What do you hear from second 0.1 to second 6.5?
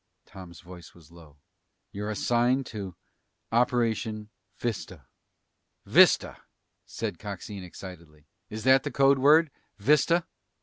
Tom's voice was low. "You're assigned to operation 'Vista.'" "Vista?"